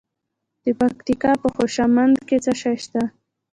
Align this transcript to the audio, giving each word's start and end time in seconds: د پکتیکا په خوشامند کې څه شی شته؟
د 0.63 0.65
پکتیکا 0.79 1.31
په 1.41 1.47
خوشامند 1.55 2.15
کې 2.27 2.37
څه 2.45 2.53
شی 2.61 2.75
شته؟ 2.83 3.01